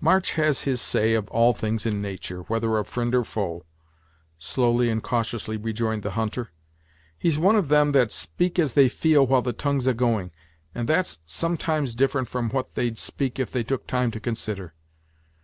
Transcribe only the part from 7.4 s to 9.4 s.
of them that speak as they feel